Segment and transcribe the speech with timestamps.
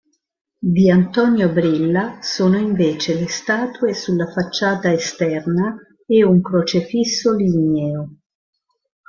[0.57, 5.77] Di Antonio Brilla sono invece le statue sulla facciata esterna
[6.07, 8.17] e un crocefisso ligneo.